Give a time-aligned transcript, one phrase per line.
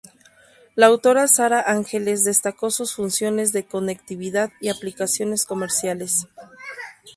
[0.73, 6.25] La autora Sara Angeles destacó sus funciones de conectividad y aplicaciones comerciales.